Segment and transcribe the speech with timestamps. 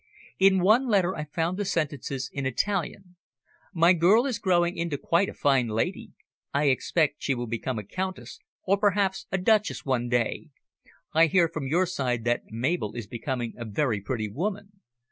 [0.39, 3.17] In one letter I found the sentences in Italian:
[3.71, 6.13] "My girl is growing into quite a fine lady.
[6.51, 10.49] I expect she will become a Countess, or perhaps a Duchess, one day.
[11.13, 14.79] I hear from your side that Mabel is becoming a very pretty woman.